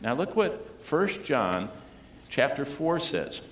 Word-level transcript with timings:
Now 0.00 0.14
look 0.14 0.36
what 0.36 0.66
1 0.88 1.08
John 1.24 1.68
chapter 2.28 2.64
4 2.64 3.00
says. 3.00 3.42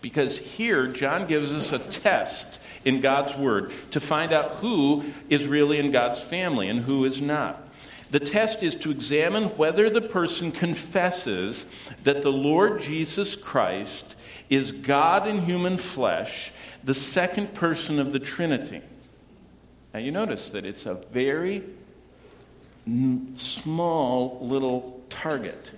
Because 0.00 0.38
here, 0.38 0.86
John 0.86 1.26
gives 1.26 1.52
us 1.52 1.72
a 1.72 1.78
test 1.78 2.58
in 2.84 3.00
God's 3.00 3.34
Word 3.34 3.72
to 3.90 4.00
find 4.00 4.32
out 4.32 4.52
who 4.52 5.04
is 5.28 5.46
really 5.46 5.78
in 5.78 5.90
God's 5.90 6.22
family 6.22 6.68
and 6.68 6.80
who 6.80 7.04
is 7.04 7.20
not. 7.20 7.68
The 8.10 8.20
test 8.20 8.62
is 8.62 8.74
to 8.76 8.90
examine 8.90 9.56
whether 9.56 9.88
the 9.88 10.00
person 10.00 10.50
confesses 10.50 11.66
that 12.02 12.22
the 12.22 12.32
Lord 12.32 12.80
Jesus 12.80 13.36
Christ 13.36 14.16
is 14.48 14.72
God 14.72 15.28
in 15.28 15.42
human 15.42 15.76
flesh, 15.76 16.50
the 16.82 16.94
second 16.94 17.54
person 17.54 18.00
of 18.00 18.12
the 18.12 18.18
Trinity. 18.18 18.82
Now, 19.94 20.00
you 20.00 20.10
notice 20.10 20.50
that 20.50 20.64
it's 20.64 20.86
a 20.86 20.94
very 20.94 21.62
small 23.36 24.38
little 24.40 24.99
target 25.20 25.70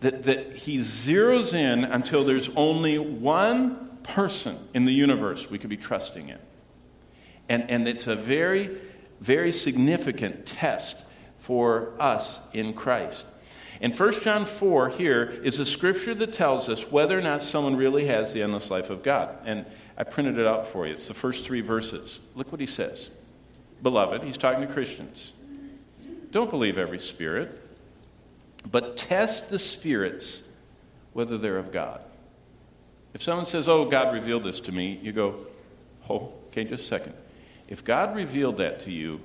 that, 0.00 0.24
that 0.24 0.56
he 0.56 0.78
zeroes 0.78 1.54
in 1.54 1.84
until 1.84 2.24
there's 2.24 2.48
only 2.56 2.98
one 2.98 3.98
person 4.02 4.58
in 4.74 4.86
the 4.86 4.92
universe 4.92 5.50
we 5.50 5.58
could 5.58 5.70
be 5.70 5.76
trusting 5.76 6.30
in. 6.30 6.38
And, 7.48 7.70
and 7.70 7.86
it's 7.86 8.06
a 8.06 8.16
very, 8.16 8.78
very 9.20 9.52
significant 9.52 10.46
test 10.46 10.96
for 11.38 11.92
us 11.98 12.40
in 12.52 12.72
Christ. 12.72 13.24
In 13.80 13.92
1 13.92 14.12
John 14.20 14.44
4, 14.46 14.90
here 14.90 15.24
is 15.42 15.58
a 15.58 15.66
scripture 15.66 16.14
that 16.14 16.32
tells 16.32 16.68
us 16.68 16.90
whether 16.90 17.18
or 17.18 17.22
not 17.22 17.42
someone 17.42 17.76
really 17.76 18.06
has 18.06 18.32
the 18.32 18.42
endless 18.42 18.70
life 18.70 18.90
of 18.90 19.02
God. 19.02 19.36
And 19.44 19.66
I 19.96 20.04
printed 20.04 20.38
it 20.38 20.46
out 20.46 20.66
for 20.66 20.86
you. 20.86 20.94
It's 20.94 21.08
the 21.08 21.14
first 21.14 21.44
three 21.44 21.60
verses. 21.60 22.20
Look 22.34 22.52
what 22.52 22.60
he 22.60 22.66
says. 22.66 23.10
Beloved, 23.82 24.22
he's 24.22 24.36
talking 24.36 24.66
to 24.66 24.72
Christians. 24.72 25.32
Don't 26.30 26.50
believe 26.50 26.78
every 26.78 27.00
spirit 27.00 27.69
but 28.68 28.96
test 28.96 29.50
the 29.50 29.58
spirits 29.58 30.42
whether 31.12 31.38
they're 31.38 31.58
of 31.58 31.72
God. 31.72 32.00
If 33.14 33.22
someone 33.22 33.46
says, 33.46 33.68
Oh, 33.68 33.84
God 33.86 34.14
revealed 34.14 34.44
this 34.44 34.60
to 34.60 34.72
me, 34.72 34.98
you 35.02 35.12
go, 35.12 35.46
Oh, 36.08 36.32
okay, 36.48 36.64
just 36.64 36.84
a 36.84 36.86
second. 36.86 37.14
If 37.68 37.84
God 37.84 38.14
revealed 38.16 38.58
that 38.58 38.80
to 38.80 38.90
you, 38.90 39.20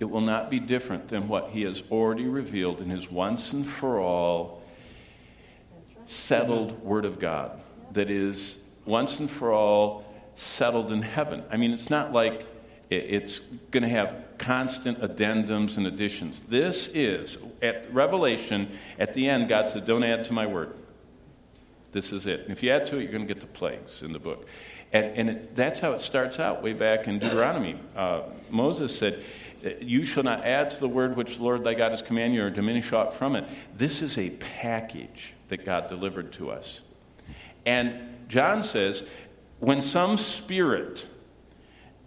it 0.00 0.04
will 0.04 0.20
not 0.20 0.50
be 0.50 0.60
different 0.60 1.08
than 1.08 1.28
what 1.28 1.50
He 1.50 1.62
has 1.62 1.82
already 1.90 2.26
revealed 2.26 2.80
in 2.80 2.90
His 2.90 3.10
once 3.10 3.52
and 3.52 3.66
for 3.66 3.98
all 3.98 4.62
settled 6.06 6.82
Word 6.82 7.04
of 7.04 7.18
God 7.18 7.60
that 7.92 8.10
is 8.10 8.58
once 8.84 9.18
and 9.18 9.30
for 9.30 9.52
all 9.52 10.04
settled 10.36 10.92
in 10.92 11.02
heaven. 11.02 11.42
I 11.50 11.56
mean, 11.56 11.72
it's 11.72 11.90
not 11.90 12.12
like 12.12 12.46
it's 12.90 13.40
going 13.70 13.82
to 13.82 13.88
have 13.88 14.14
constant 14.38 15.00
addendums 15.00 15.76
and 15.76 15.86
additions. 15.86 16.40
This 16.48 16.88
is, 16.94 17.36
at 17.60 17.92
Revelation, 17.92 18.70
at 18.98 19.14
the 19.14 19.28
end, 19.28 19.48
God 19.48 19.68
said, 19.70 19.84
Don't 19.84 20.04
add 20.04 20.24
to 20.26 20.32
my 20.32 20.46
word. 20.46 20.74
This 21.92 22.12
is 22.12 22.26
it. 22.26 22.40
And 22.40 22.50
if 22.50 22.62
you 22.62 22.70
add 22.70 22.86
to 22.88 22.96
it, 22.96 23.02
you're 23.02 23.12
going 23.12 23.26
to 23.26 23.32
get 23.32 23.40
the 23.40 23.46
plagues 23.46 24.02
in 24.02 24.12
the 24.12 24.18
book. 24.18 24.46
And, 24.92 25.06
and 25.16 25.30
it, 25.30 25.56
that's 25.56 25.80
how 25.80 25.92
it 25.92 26.00
starts 26.00 26.38
out 26.38 26.62
way 26.62 26.72
back 26.72 27.06
in 27.08 27.18
Deuteronomy. 27.18 27.78
Uh, 27.94 28.22
Moses 28.50 28.96
said, 28.96 29.22
You 29.80 30.04
shall 30.04 30.22
not 30.22 30.44
add 30.44 30.70
to 30.72 30.80
the 30.80 30.88
word 30.88 31.16
which 31.16 31.36
the 31.36 31.42
Lord 31.42 31.64
thy 31.64 31.74
God 31.74 31.90
has 31.90 32.02
commanded 32.02 32.36
you 32.36 32.44
or 32.44 32.50
diminish 32.50 32.92
aught 32.92 33.12
from 33.12 33.36
it. 33.36 33.44
This 33.76 34.00
is 34.00 34.16
a 34.16 34.30
package 34.30 35.34
that 35.48 35.64
God 35.64 35.88
delivered 35.88 36.32
to 36.34 36.50
us. 36.50 36.80
And 37.66 38.14
John 38.28 38.64
says, 38.64 39.04
When 39.58 39.82
some 39.82 40.16
spirit, 40.16 41.06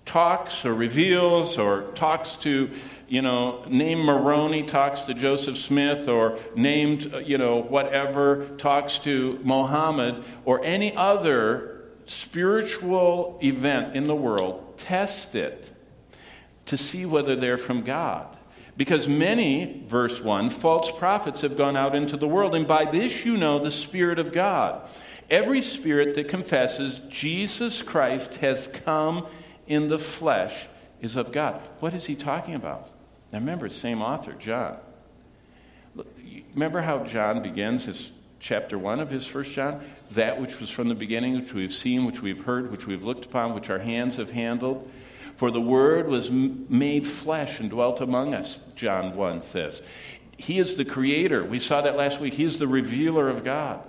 talks 0.05 0.65
or 0.65 0.73
reveals 0.73 1.57
or 1.57 1.83
talks 1.93 2.35
to, 2.37 2.69
you 3.07 3.21
know, 3.21 3.63
named 3.67 4.03
Moroni 4.03 4.63
talks 4.63 5.01
to 5.01 5.13
Joseph 5.13 5.57
Smith 5.57 6.07
or 6.07 6.39
named, 6.55 7.13
uh, 7.13 7.19
you 7.19 7.37
know, 7.37 7.57
whatever 7.61 8.47
talks 8.57 8.97
to 8.99 9.39
Mohammed 9.43 10.23
or 10.45 10.63
any 10.63 10.95
other 10.95 11.85
spiritual 12.05 13.39
event 13.41 13.95
in 13.95 14.05
the 14.05 14.15
world, 14.15 14.77
test 14.77 15.35
it 15.35 15.71
to 16.65 16.77
see 16.77 17.05
whether 17.05 17.35
they're 17.35 17.57
from 17.57 17.83
God. 17.83 18.37
Because 18.77 19.07
many, 19.07 19.83
verse 19.87 20.21
1, 20.21 20.49
false 20.49 20.91
prophets 20.91 21.41
have 21.41 21.57
gone 21.57 21.75
out 21.75 21.93
into 21.93 22.17
the 22.17 22.27
world, 22.27 22.55
and 22.55 22.67
by 22.67 22.85
this 22.85 23.25
you 23.25 23.37
know 23.37 23.59
the 23.59 23.71
Spirit 23.71 24.17
of 24.17 24.31
God. 24.33 24.89
Every 25.29 25.61
spirit 25.61 26.15
that 26.15 26.27
confesses 26.27 26.99
Jesus 27.07 27.81
Christ 27.81 28.37
has 28.37 28.67
come 28.67 29.27
in 29.67 29.87
the 29.87 29.99
flesh 29.99 30.67
is 31.01 31.15
of 31.15 31.31
God. 31.31 31.61
What 31.79 31.93
is 31.93 32.05
he 32.05 32.15
talking 32.15 32.55
about? 32.55 32.89
Now 33.31 33.39
remember, 33.39 33.69
same 33.69 34.01
author, 34.01 34.33
John. 34.33 34.77
Remember 36.53 36.81
how 36.81 37.03
John 37.03 37.41
begins 37.41 37.85
his 37.85 38.11
chapter 38.39 38.77
1 38.77 38.99
of 38.99 39.09
his 39.09 39.25
first 39.25 39.51
John? 39.51 39.83
That 40.11 40.39
which 40.39 40.59
was 40.59 40.69
from 40.69 40.89
the 40.89 40.95
beginning, 40.95 41.35
which 41.35 41.53
we've 41.53 41.73
seen, 41.73 42.05
which 42.05 42.21
we've 42.21 42.43
heard, 42.43 42.71
which 42.71 42.85
we've 42.85 43.03
looked 43.03 43.25
upon, 43.25 43.53
which 43.53 43.69
our 43.69 43.79
hands 43.79 44.17
have 44.17 44.31
handled. 44.31 44.89
For 45.35 45.49
the 45.49 45.61
Word 45.61 46.07
was 46.07 46.29
made 46.29 47.07
flesh 47.07 47.59
and 47.59 47.69
dwelt 47.69 48.01
among 48.01 48.33
us, 48.33 48.59
John 48.75 49.15
1 49.15 49.41
says. 49.41 49.81
He 50.37 50.59
is 50.59 50.75
the 50.75 50.85
creator. 50.85 51.43
We 51.43 51.59
saw 51.59 51.81
that 51.81 51.95
last 51.95 52.19
week. 52.19 52.33
He 52.33 52.43
is 52.43 52.59
the 52.59 52.67
revealer 52.67 53.29
of 53.29 53.43
God. 53.43 53.81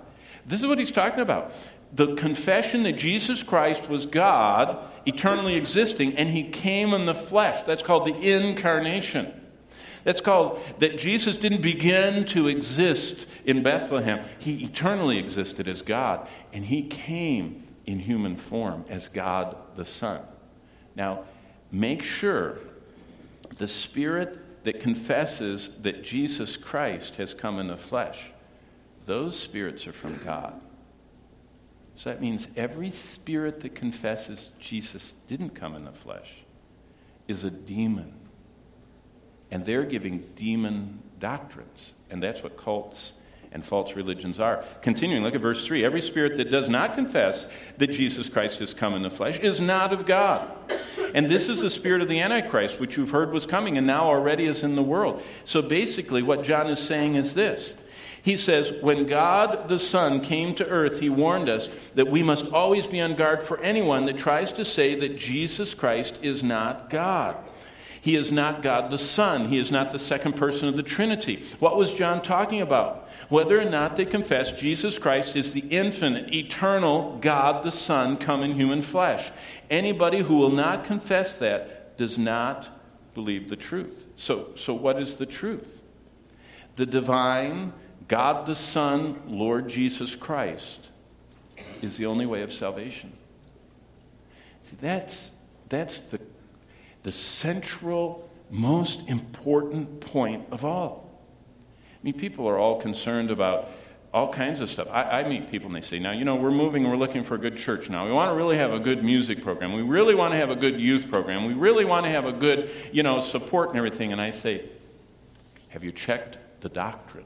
This 0.45 0.61
is 0.61 0.67
what 0.67 0.79
he's 0.79 0.91
talking 0.91 1.19
about 1.19 1.53
the 1.93 2.15
confession 2.15 2.83
that 2.83 2.93
Jesus 2.93 3.43
Christ 3.43 3.87
was 3.87 4.05
God, 4.05 4.79
eternally 5.05 5.55
existing, 5.55 6.15
and 6.15 6.29
he 6.29 6.49
came 6.49 6.93
in 6.93 7.05
the 7.05 7.13
flesh. 7.13 7.63
That's 7.63 7.83
called 7.83 8.05
the 8.05 8.15
incarnation. 8.15 9.41
That's 10.03 10.19
called 10.19 10.59
that 10.79 10.97
Jesus 10.97 11.37
didn't 11.37 11.61
begin 11.61 12.25
to 12.25 12.47
exist 12.47 13.27
in 13.45 13.63
Bethlehem. 13.63 14.25
He 14.39 14.63
eternally 14.63 15.19
existed 15.19 15.67
as 15.67 15.81
God, 15.81 16.27
and 16.51 16.65
he 16.65 16.83
came 16.83 17.63
in 17.85 17.99
human 17.99 18.35
form 18.35 18.85
as 18.89 19.07
God 19.07 19.55
the 19.75 19.85
Son. 19.85 20.21
Now, 20.95 21.25
make 21.71 22.03
sure 22.03 22.57
the 23.57 23.67
spirit 23.67 24.63
that 24.63 24.79
confesses 24.79 25.69
that 25.81 26.03
Jesus 26.03 26.57
Christ 26.57 27.15
has 27.15 27.33
come 27.33 27.59
in 27.59 27.67
the 27.67 27.77
flesh, 27.77 28.31
those 29.05 29.37
spirits 29.37 29.85
are 29.85 29.93
from 29.93 30.19
God. 30.23 30.59
So 31.95 32.09
that 32.09 32.21
means 32.21 32.47
every 32.55 32.89
spirit 32.89 33.59
that 33.61 33.75
confesses 33.75 34.49
Jesus 34.59 35.13
didn't 35.27 35.51
come 35.51 35.75
in 35.75 35.85
the 35.85 35.91
flesh 35.91 36.43
is 37.27 37.43
a 37.43 37.51
demon. 37.51 38.13
And 39.51 39.63
they're 39.63 39.83
giving 39.83 40.25
demon 40.35 40.99
doctrines. 41.19 41.93
And 42.09 42.21
that's 42.21 42.41
what 42.41 42.57
cults 42.57 43.13
and 43.51 43.63
false 43.63 43.95
religions 43.95 44.39
are. 44.39 44.65
Continuing, 44.81 45.21
look 45.21 45.35
at 45.35 45.41
verse 45.41 45.65
3. 45.65 45.85
Every 45.85 46.01
spirit 46.01 46.37
that 46.37 46.49
does 46.49 46.67
not 46.67 46.95
confess 46.95 47.47
that 47.77 47.87
Jesus 47.87 48.27
Christ 48.27 48.59
has 48.59 48.73
come 48.73 48.95
in 48.95 49.03
the 49.03 49.11
flesh 49.11 49.37
is 49.39 49.61
not 49.61 49.93
of 49.93 50.07
God. 50.07 50.51
And 51.13 51.29
this 51.29 51.47
is 51.47 51.61
the 51.61 51.69
spirit 51.69 52.01
of 52.01 52.07
the 52.07 52.19
Antichrist, 52.19 52.79
which 52.79 52.97
you've 52.97 53.11
heard 53.11 53.31
was 53.31 53.45
coming 53.45 53.77
and 53.77 53.85
now 53.85 54.05
already 54.05 54.45
is 54.45 54.63
in 54.63 54.75
the 54.75 54.81
world. 54.81 55.21
So 55.45 55.61
basically, 55.61 56.23
what 56.23 56.43
John 56.43 56.67
is 56.67 56.79
saying 56.79 57.13
is 57.13 57.35
this 57.35 57.75
he 58.23 58.37
says, 58.37 58.71
When 58.81 59.05
God 59.05 59.67
the 59.67 59.77
Son 59.77 60.21
came 60.21 60.55
to 60.55 60.67
earth, 60.67 61.01
he 61.01 61.09
warned 61.09 61.49
us 61.49 61.69
that 61.95 62.07
we 62.07 62.23
must 62.23 62.47
always 62.47 62.87
be 62.87 63.01
on 63.01 63.15
guard 63.15 63.43
for 63.43 63.59
anyone 63.59 64.05
that 64.05 64.17
tries 64.17 64.53
to 64.53 64.63
say 64.63 64.95
that 64.95 65.17
Jesus 65.17 65.73
Christ 65.73 66.17
is 66.21 66.41
not 66.41 66.89
God. 66.89 67.35
He 67.99 68.15
is 68.15 68.31
not 68.31 68.61
God 68.61 68.91
the 68.91 68.97
Son. 68.97 69.49
He 69.49 69.57
is 69.57 69.71
not 69.71 69.91
the 69.91 69.99
second 69.99 70.37
person 70.37 70.69
of 70.69 70.77
the 70.77 70.83
Trinity. 70.83 71.43
What 71.59 71.75
was 71.75 71.93
John 71.93 72.21
talking 72.21 72.61
about? 72.61 73.09
Whether 73.27 73.59
or 73.59 73.65
not 73.65 73.97
they 73.97 74.05
confess 74.05 74.53
Jesus 74.53 74.97
Christ 74.97 75.35
is 75.35 75.51
the 75.51 75.65
infinite, 75.69 76.33
eternal 76.33 77.17
God 77.19 77.63
the 77.63 77.71
Son 77.71 78.15
come 78.15 78.41
in 78.41 78.53
human 78.53 78.81
flesh. 78.81 79.31
Anybody 79.69 80.19
who 80.19 80.37
will 80.37 80.49
not 80.49 80.85
confess 80.85 81.37
that 81.39 81.97
does 81.97 82.17
not 82.17 82.69
believe 83.13 83.49
the 83.49 83.55
truth. 83.57 84.05
So, 84.15 84.49
so 84.55 84.73
what 84.73 85.01
is 85.01 85.15
the 85.15 85.25
truth? 85.25 85.81
The 86.75 86.85
divine, 86.85 87.73
God 88.07 88.45
the 88.45 88.55
Son, 88.55 89.21
Lord 89.27 89.67
Jesus 89.67 90.15
Christ, 90.15 90.89
is 91.81 91.97
the 91.97 92.05
only 92.05 92.25
way 92.25 92.41
of 92.41 92.51
salvation. 92.51 93.13
See, 94.63 94.77
that's, 94.81 95.31
that's 95.69 96.01
the, 96.01 96.19
the 97.03 97.11
central, 97.11 98.29
most 98.49 99.07
important 99.07 100.01
point 100.01 100.45
of 100.51 100.65
all. 100.65 101.09
I 101.93 102.03
mean, 102.03 102.13
people 102.13 102.47
are 102.47 102.57
all 102.57 102.81
concerned 102.81 103.31
about 103.31 103.69
all 104.13 104.31
kinds 104.31 104.61
of 104.61 104.69
stuff. 104.69 104.87
I, 104.91 105.21
I, 105.21 105.27
meet 105.27 105.49
people 105.49 105.67
and 105.67 105.75
they 105.75 105.81
say, 105.81 105.97
now, 105.97 106.11
you 106.11 106.23
know, 106.23 106.35
we're 106.35 106.51
moving, 106.51 106.87
we're 106.87 106.97
looking 106.97 107.23
for 107.23 107.33
a 107.33 107.39
good 107.39 107.57
church 107.57 107.89
now. 107.89 108.05
We 108.05 108.11
want 108.11 108.29
to 108.29 108.35
really 108.35 108.57
have 108.57 108.71
a 108.71 108.79
good 108.79 109.03
music 109.03 109.41
program. 109.41 109.73
We 109.73 109.81
really 109.81 110.13
want 110.13 110.33
to 110.33 110.37
have 110.37 110.51
a 110.51 110.55
good 110.55 110.79
youth 110.79 111.09
program. 111.09 111.45
We 111.45 111.55
really 111.55 111.83
want 111.83 112.05
to 112.05 112.11
have 112.11 112.25
a 112.25 112.31
good, 112.31 112.69
you 112.91 113.01
know, 113.01 113.21
support 113.21 113.69
and 113.69 113.77
everything. 113.77 114.11
And 114.11 114.21
I 114.21 114.29
say, 114.29 114.69
have 115.69 115.83
you 115.83 115.91
checked 115.91 116.37
the 116.61 116.69
doctrine? 116.69 117.25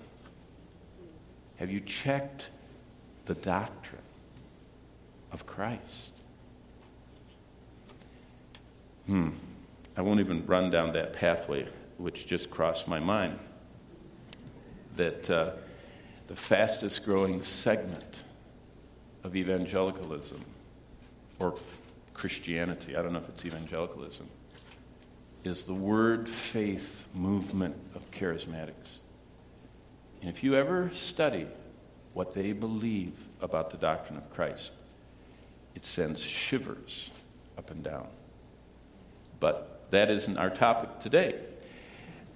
Have 1.57 1.71
you 1.71 1.79
checked 1.81 2.49
the 3.25 3.33
doctrine 3.33 4.01
of 5.31 5.45
Christ? 5.45 6.11
Hmm. 9.07 9.29
I 9.95 10.01
won't 10.01 10.19
even 10.19 10.45
run 10.45 10.69
down 10.69 10.93
that 10.93 11.13
pathway 11.13 11.67
which 11.97 12.27
just 12.27 12.51
crossed 12.51 12.87
my 12.87 12.99
mind. 12.99 13.39
That 14.95 15.29
uh, 15.29 15.51
the 16.27 16.35
fastest 16.35 17.03
growing 17.03 17.41
segment 17.41 18.23
of 19.23 19.35
evangelicalism 19.35 20.43
or 21.39 21.55
Christianity, 22.13 22.95
I 22.95 23.01
don't 23.01 23.13
know 23.13 23.19
if 23.19 23.29
it's 23.29 23.45
evangelicalism, 23.45 24.27
is 25.43 25.63
the 25.63 25.73
word 25.73 26.29
faith 26.29 27.07
movement 27.13 27.75
of 27.95 28.09
charismatics. 28.11 28.99
And 30.27 30.35
if 30.35 30.43
you 30.43 30.55
ever 30.55 30.91
study 30.93 31.47
what 32.13 32.33
they 32.33 32.51
believe 32.51 33.13
about 33.39 33.69
the 33.69 33.77
doctrine 33.77 34.17
of 34.17 34.29
Christ, 34.29 34.71
it 35.73 35.85
sends 35.85 36.21
shivers 36.21 37.11
up 37.57 37.71
and 37.71 37.81
down. 37.81 38.07
But 39.39 39.85
that 39.91 40.11
isn't 40.11 40.37
our 40.37 40.49
topic 40.49 40.99
today. 40.99 41.39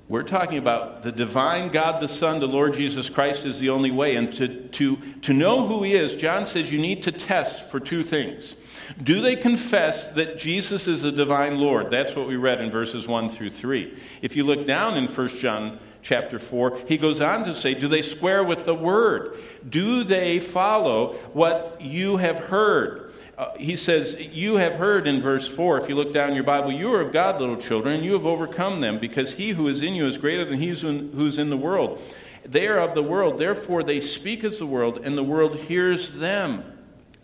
We're 0.08 0.24
talking 0.24 0.58
about 0.58 1.04
the 1.04 1.12
divine 1.12 1.68
God 1.68 2.02
the 2.02 2.08
Son, 2.08 2.40
the 2.40 2.48
Lord 2.48 2.76
Jesus 2.76 3.10
Christ, 3.10 3.44
is 3.44 3.60
the 3.60 3.72
only 3.72 3.92
way. 3.92 4.16
And 4.16 4.32
to, 4.36 4.68
to, 4.70 4.96
to 5.24 5.34
know 5.34 5.68
who 5.68 5.84
He 5.84 5.94
is, 5.94 6.16
John 6.16 6.46
says 6.46 6.72
you 6.72 6.80
need 6.80 7.04
to 7.04 7.12
test 7.12 7.70
for 7.70 7.82
two 7.82 8.04
things. 8.04 8.56
Do 9.04 9.20
they 9.20 9.36
confess 9.36 10.12
that 10.12 10.38
Jesus 10.38 10.88
is 10.88 11.02
the 11.02 11.12
divine 11.12 11.60
Lord? 11.60 11.92
That's 11.92 12.16
what 12.16 12.30
we 12.30 12.38
read 12.38 12.62
in 12.62 12.72
verses 12.72 13.06
1 13.06 13.30
through 13.32 13.50
3. 13.50 14.00
If 14.22 14.38
you 14.38 14.46
look 14.46 14.66
down 14.66 14.98
in 14.98 15.08
1 15.10 15.28
John 15.40 15.78
chapter 16.02 16.40
4, 16.40 16.80
he 16.88 16.98
goes 16.98 17.22
on 17.22 17.44
to 17.46 17.54
say, 17.54 17.74
Do 17.74 17.88
they 17.88 18.02
square 18.02 18.44
with 18.44 18.66
the 18.66 18.76
Word? 18.76 19.38
Do 19.68 20.04
they 20.04 20.40
follow 20.40 21.14
what 21.34 21.82
you 21.82 22.18
have 22.18 22.40
heard? 22.40 23.12
uh, 23.42 23.52
he 23.58 23.76
says, 23.76 24.16
You 24.20 24.58
have 24.58 24.74
heard 24.74 25.08
in 25.08 25.20
verse 25.20 25.48
4, 25.48 25.80
if 25.80 25.90
you 25.90 25.96
look 25.96 26.14
down 26.14 26.36
your 26.36 26.44
Bible, 26.44 26.72
you 26.72 26.94
are 26.94 27.02
of 27.02 27.12
God, 27.12 27.40
little 27.40 27.58
children, 27.58 27.96
and 27.96 28.06
you 28.06 28.14
have 28.14 28.26
overcome 28.26 28.82
them, 28.82 29.00
because 29.00 29.34
he 29.34 29.50
who 29.50 29.68
is 29.68 29.82
in 29.82 29.96
you 29.96 30.06
is 30.06 30.20
greater 30.20 30.46
than 30.46 30.60
he 30.60 30.68
who's 30.68 31.40
in 31.40 31.50
the 31.50 31.58
world. 31.58 32.00
They 32.46 32.68
are 32.68 32.78
of 32.78 32.94
the 32.94 33.02
world, 33.02 33.40
therefore 33.40 33.82
they 33.82 34.00
speak 34.00 34.44
as 34.44 34.60
the 34.60 34.68
world, 34.68 35.00
and 35.04 35.18
the 35.18 35.24
world 35.24 35.56
hears 35.56 36.14
them. 36.14 36.64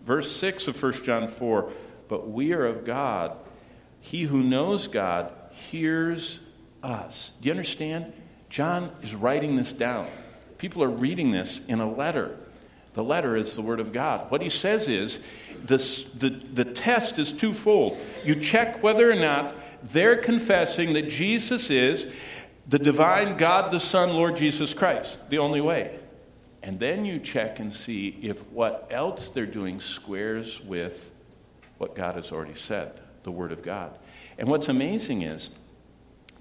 Verse 0.08 0.36
6 0.36 0.68
of 0.68 0.82
1 0.82 1.04
John 1.04 1.28
4 1.28 1.72
But 2.08 2.28
we 2.28 2.52
are 2.54 2.66
of 2.66 2.84
God. 2.84 3.38
He 4.00 4.24
who 4.24 4.42
knows 4.42 4.88
God 4.88 5.32
hears 5.52 6.40
us. 6.82 7.32
Do 7.42 7.48
you 7.48 7.52
understand? 7.52 8.12
John 8.50 8.92
is 9.02 9.14
writing 9.14 9.56
this 9.56 9.74
down. 9.74 10.08
People 10.58 10.84
are 10.84 10.90
reading 10.90 11.32
this 11.32 11.62
in 11.68 11.80
a 11.80 11.90
letter. 11.90 12.38
The 12.94 13.04
letter 13.04 13.36
is 13.36 13.54
the 13.54 13.62
Word 13.62 13.80
of 13.80 13.94
God. 13.94 14.32
What 14.32 14.42
he 14.42 14.50
says 14.50 14.88
is 14.88 15.20
this, 15.64 16.04
the, 16.18 16.30
the 16.30 16.66
test 16.66 17.20
is 17.20 17.32
twofold. 17.32 17.98
You 18.24 18.36
check 18.36 18.82
whether 18.82 19.10
or 19.10 19.16
not 19.16 19.56
they're 19.84 20.18
confessing 20.18 20.94
that 20.94 21.10
Jesus 21.10 21.70
is 21.70 22.08
the 22.68 22.80
divine 22.80 23.38
God 23.38 23.72
the 23.72 23.80
Son, 23.80 24.10
Lord 24.10 24.36
Jesus 24.36 24.74
Christ, 24.74 25.18
the 25.30 25.38
only 25.38 25.62
way. 25.62 26.00
And 26.64 26.80
then 26.80 27.06
you 27.06 27.20
check 27.20 27.60
and 27.60 27.72
see 27.72 28.18
if 28.22 28.46
what 28.48 28.88
else 28.90 29.30
they're 29.30 29.46
doing 29.46 29.80
squares 29.80 30.60
with 30.62 31.12
what 31.78 31.96
God 31.96 32.16
has 32.16 32.32
already 32.32 32.56
said, 32.56 33.00
the 33.24 33.32
Word 33.32 33.52
of 33.52 33.62
God. 33.62 33.98
And 34.38 34.50
what's 34.50 34.70
amazing 34.70 35.22
is 35.22 35.52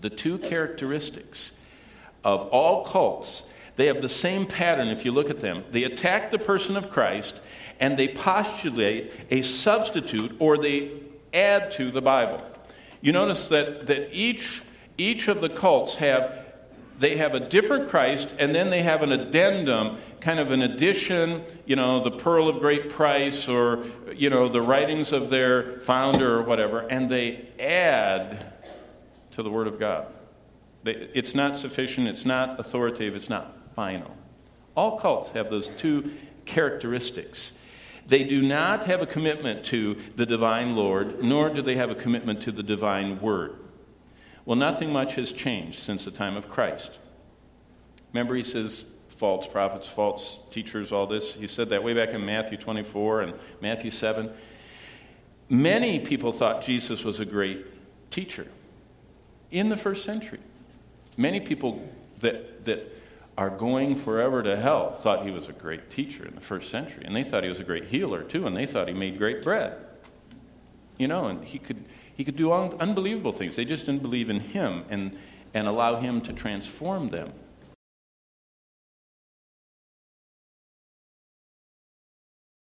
the 0.00 0.10
two 0.10 0.38
characteristics 0.38 1.52
of 2.26 2.48
all 2.48 2.84
cults 2.84 3.44
they 3.76 3.86
have 3.86 4.00
the 4.00 4.08
same 4.08 4.46
pattern 4.46 4.88
if 4.88 5.04
you 5.04 5.12
look 5.12 5.30
at 5.30 5.40
them. 5.40 5.62
They 5.70 5.84
attack 5.84 6.30
the 6.30 6.38
person 6.38 6.76
of 6.76 6.90
Christ 6.90 7.40
and 7.78 7.96
they 7.96 8.08
postulate 8.08 9.12
a 9.30 9.42
substitute 9.42 10.34
or 10.38 10.56
they 10.56 10.92
add 11.32 11.70
to 11.72 11.90
the 11.90 12.00
Bible. 12.00 12.42
You 13.02 13.12
notice 13.12 13.48
that, 13.50 13.86
that 13.86 14.08
each, 14.12 14.62
each 14.96 15.28
of 15.28 15.40
the 15.40 15.50
cults 15.50 15.96
have 15.96 16.42
they 16.98 17.18
have 17.18 17.34
a 17.34 17.40
different 17.40 17.90
Christ, 17.90 18.32
and 18.38 18.54
then 18.54 18.70
they 18.70 18.80
have 18.80 19.02
an 19.02 19.12
addendum, 19.12 19.98
kind 20.20 20.40
of 20.40 20.50
an 20.50 20.62
addition, 20.62 21.44
you 21.66 21.76
know, 21.76 22.02
the 22.02 22.10
pearl 22.10 22.48
of 22.48 22.58
great 22.58 22.88
price, 22.88 23.48
or, 23.48 23.84
you 24.14 24.30
know, 24.30 24.48
the 24.48 24.62
writings 24.62 25.12
of 25.12 25.28
their 25.28 25.78
founder 25.80 26.38
or 26.38 26.40
whatever, 26.40 26.88
and 26.88 27.10
they 27.10 27.48
add 27.60 28.50
to 29.32 29.42
the 29.42 29.50
Word 29.50 29.66
of 29.66 29.78
God. 29.78 30.06
It's 30.88 31.34
not 31.34 31.56
sufficient, 31.56 32.08
it's 32.08 32.24
not 32.24 32.60
authoritative, 32.60 33.14
it's 33.14 33.28
not 33.28 33.74
final. 33.74 34.16
All 34.76 34.98
cults 34.98 35.32
have 35.32 35.50
those 35.50 35.70
two 35.76 36.12
characteristics. 36.44 37.52
They 38.06 38.22
do 38.22 38.42
not 38.42 38.86
have 38.86 39.02
a 39.02 39.06
commitment 39.06 39.64
to 39.66 39.96
the 40.14 40.26
divine 40.26 40.76
Lord, 40.76 41.22
nor 41.22 41.50
do 41.50 41.62
they 41.62 41.76
have 41.76 41.90
a 41.90 41.94
commitment 41.94 42.42
to 42.42 42.52
the 42.52 42.62
divine 42.62 43.20
Word. 43.20 43.56
Well, 44.44 44.56
nothing 44.56 44.92
much 44.92 45.16
has 45.16 45.32
changed 45.32 45.80
since 45.80 46.04
the 46.04 46.12
time 46.12 46.36
of 46.36 46.48
Christ. 46.48 46.98
Remember, 48.12 48.36
he 48.36 48.44
says 48.44 48.84
false 49.08 49.48
prophets, 49.48 49.88
false 49.88 50.38
teachers, 50.50 50.92
all 50.92 51.06
this. 51.06 51.34
He 51.34 51.48
said 51.48 51.70
that 51.70 51.82
way 51.82 51.94
back 51.94 52.10
in 52.10 52.24
Matthew 52.24 52.56
24 52.56 53.22
and 53.22 53.34
Matthew 53.60 53.90
7. 53.90 54.32
Many 55.48 56.00
people 56.00 56.32
thought 56.32 56.62
Jesus 56.62 57.02
was 57.04 57.18
a 57.18 57.24
great 57.24 57.66
teacher 58.10 58.46
in 59.50 59.68
the 59.68 59.76
first 59.76 60.04
century. 60.04 60.40
Many 61.16 61.40
people 61.40 61.88
that, 62.20 62.64
that 62.64 62.92
are 63.38 63.50
going 63.50 63.96
forever 63.96 64.42
to 64.42 64.56
hell 64.56 64.92
thought 64.92 65.24
he 65.24 65.30
was 65.30 65.48
a 65.48 65.52
great 65.52 65.90
teacher 65.90 66.26
in 66.26 66.34
the 66.34 66.40
first 66.40 66.70
century. 66.70 67.04
And 67.04 67.14
they 67.14 67.22
thought 67.22 67.42
he 67.42 67.48
was 67.48 67.60
a 67.60 67.64
great 67.64 67.86
healer, 67.86 68.22
too, 68.22 68.46
and 68.46 68.56
they 68.56 68.66
thought 68.66 68.88
he 68.88 68.94
made 68.94 69.18
great 69.18 69.42
bread. 69.42 69.76
You 70.98 71.08
know, 71.08 71.26
and 71.26 71.44
he 71.44 71.58
could, 71.58 71.84
he 72.14 72.24
could 72.24 72.36
do 72.36 72.52
unbelievable 72.52 73.32
things. 73.32 73.56
They 73.56 73.66
just 73.66 73.86
didn't 73.86 74.02
believe 74.02 74.30
in 74.30 74.40
him 74.40 74.84
and, 74.88 75.18
and 75.52 75.66
allow 75.66 75.96
him 75.96 76.22
to 76.22 76.32
transform 76.32 77.10
them. 77.10 77.32